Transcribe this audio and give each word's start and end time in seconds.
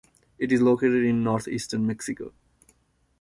It 0.39 0.51
is 0.51 0.63
located 0.63 1.05
in 1.05 1.23
Northeastern 1.23 1.85
Mexico. 1.85 2.33